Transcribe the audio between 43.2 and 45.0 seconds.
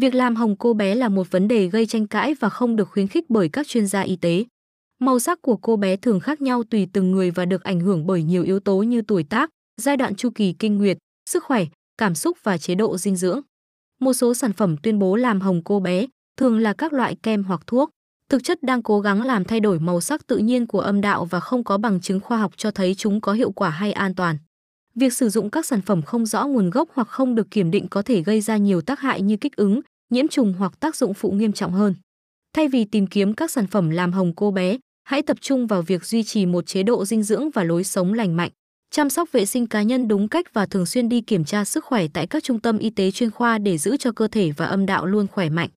khoa để giữ cho cơ thể và âm